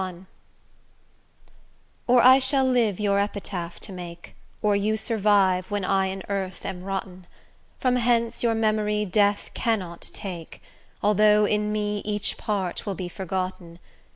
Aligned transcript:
LXXXI 0.01 0.25
Or 2.07 2.23
I 2.23 2.39
shall 2.39 2.65
live 2.65 2.99
your 2.99 3.19
epitaph 3.19 3.79
to 3.81 3.91
make, 3.91 4.35
Or 4.63 4.75
you 4.75 4.97
survive 4.97 5.69
when 5.69 5.85
I 5.85 6.07
in 6.07 6.23
earth 6.27 6.65
am 6.65 6.81
rotten; 6.81 7.27
From 7.79 7.97
hence 7.97 8.41
your 8.41 8.55
memory 8.55 9.05
death 9.05 9.51
cannot 9.53 10.09
take, 10.11 10.59
Although 11.03 11.45
in 11.45 11.71
me 11.71 11.99
each 12.03 12.39
part 12.39 12.87
will 12.87 12.95
be 12.95 13.09
forgotten. 13.09 13.77